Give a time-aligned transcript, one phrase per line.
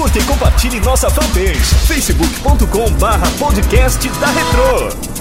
[0.00, 5.19] Curta e compartilhe nossa fanpage facebook.com barra podcast da Retro.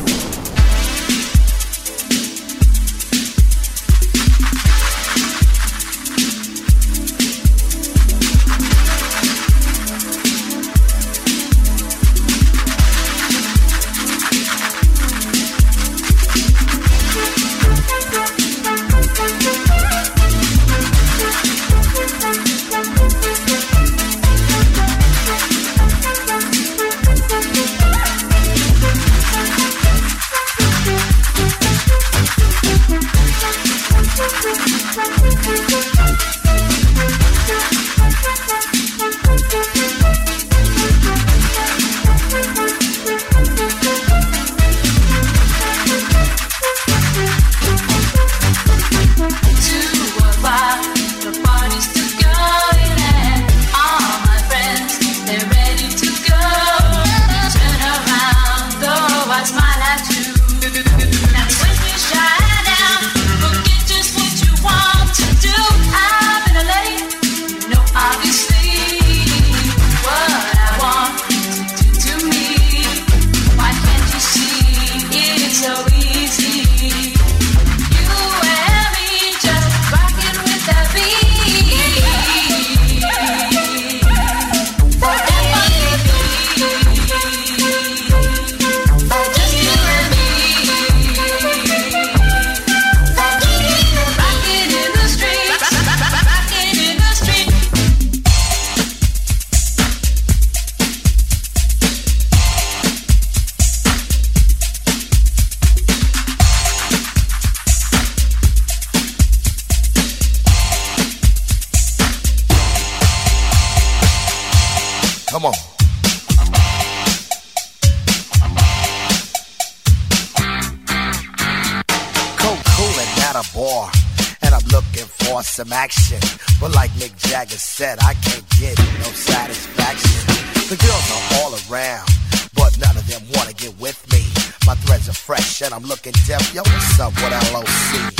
[125.39, 126.19] For some action.
[126.59, 130.19] But like Mick Jagger said, I can't get no satisfaction.
[130.67, 132.11] The girls are all around,
[132.59, 134.19] but none of them wanna get with me.
[134.67, 136.43] My threads are fresh and I'm looking deaf.
[136.53, 138.11] Yo, what's up with LOC?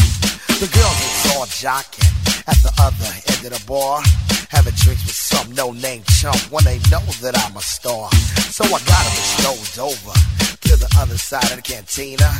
[0.64, 2.08] The girls is all jocking
[2.48, 4.02] at the other end of the bar.
[4.48, 8.10] Having drinks with some no-name chump when they know that I'm a star.
[8.48, 12.32] So I got them strolled over to the other side of the cantina.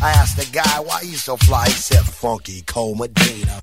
[0.00, 1.64] I asked the guy, why you so fly?
[1.64, 3.62] He said, Funky Cold Medina.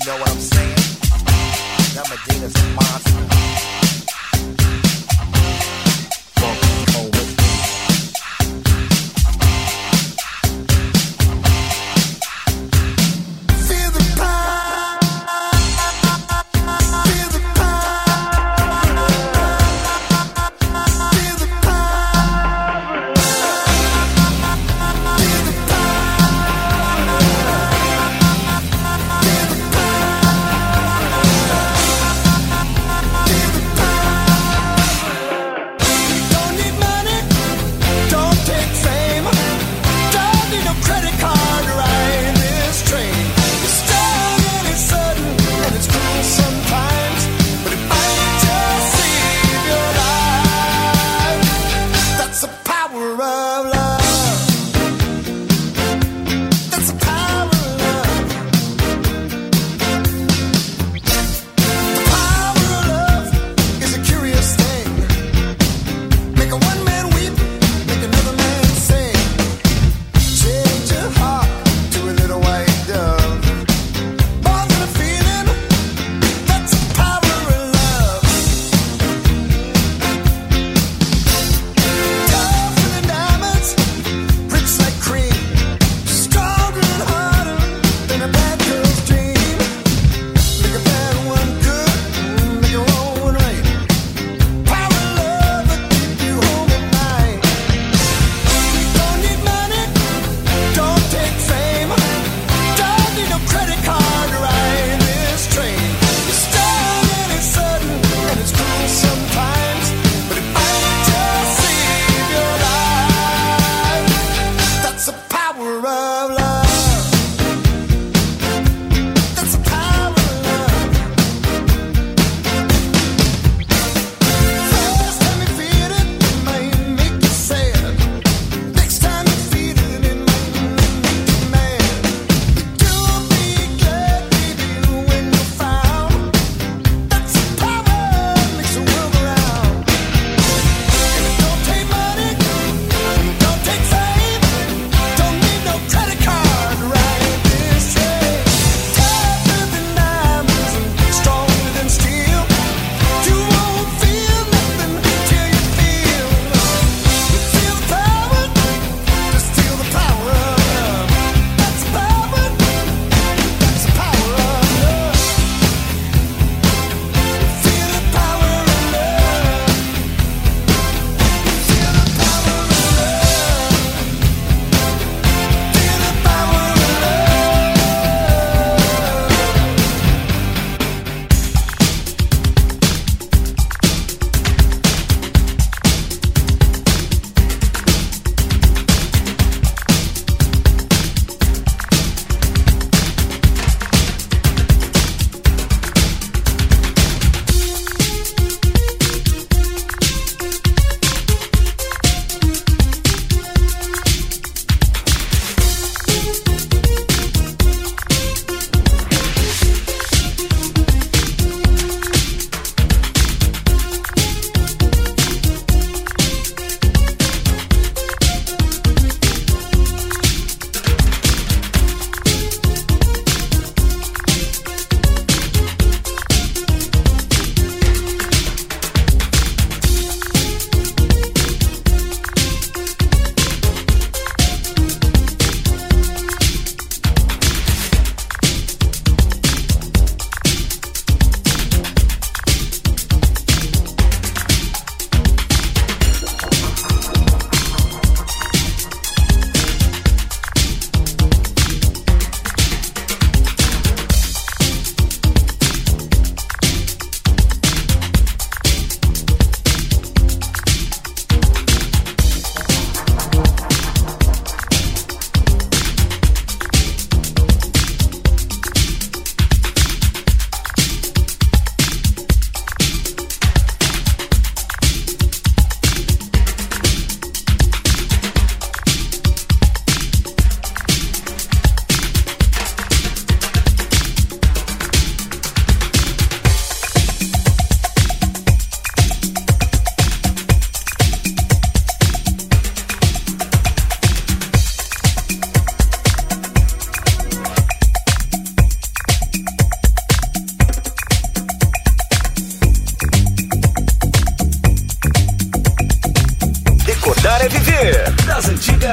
[0.00, 0.76] You know what I'm saying?
[1.94, 3.99] That Medina's a monster.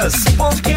[0.08, 0.77] Antigas